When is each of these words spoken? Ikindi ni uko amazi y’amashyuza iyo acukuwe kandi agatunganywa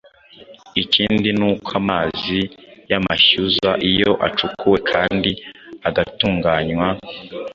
Ikindi 0.81 1.29
ni 1.37 1.45
uko 1.51 1.69
amazi 1.81 2.39
y’amashyuza 2.91 3.69
iyo 3.89 4.11
acukuwe 4.27 4.77
kandi 4.91 5.31
agatunganywa 5.87 6.87